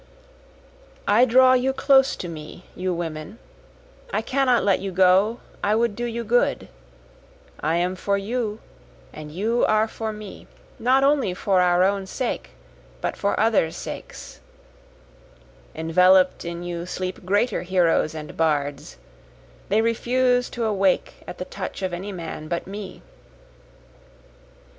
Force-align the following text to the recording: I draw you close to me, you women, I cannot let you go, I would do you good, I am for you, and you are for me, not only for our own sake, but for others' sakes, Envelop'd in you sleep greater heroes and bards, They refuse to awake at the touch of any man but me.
I 1.07 1.25
draw 1.25 1.53
you 1.53 1.73
close 1.73 2.15
to 2.15 2.27
me, 2.27 2.65
you 2.75 2.91
women, 2.91 3.37
I 4.11 4.23
cannot 4.23 4.63
let 4.63 4.79
you 4.79 4.91
go, 4.91 5.41
I 5.63 5.75
would 5.75 5.95
do 5.95 6.05
you 6.05 6.23
good, 6.23 6.69
I 7.59 7.75
am 7.75 7.95
for 7.95 8.17
you, 8.17 8.61
and 9.13 9.31
you 9.31 9.63
are 9.65 9.87
for 9.87 10.11
me, 10.11 10.47
not 10.79 11.03
only 11.03 11.35
for 11.35 11.61
our 11.61 11.83
own 11.83 12.07
sake, 12.07 12.49
but 12.99 13.15
for 13.15 13.39
others' 13.39 13.75
sakes, 13.75 14.41
Envelop'd 15.75 16.45
in 16.45 16.63
you 16.63 16.87
sleep 16.87 17.23
greater 17.23 17.61
heroes 17.61 18.15
and 18.15 18.35
bards, 18.35 18.97
They 19.69 19.83
refuse 19.83 20.49
to 20.49 20.65
awake 20.65 21.17
at 21.27 21.37
the 21.37 21.45
touch 21.45 21.83
of 21.83 21.93
any 21.93 22.11
man 22.11 22.47
but 22.47 22.65
me. 22.65 23.03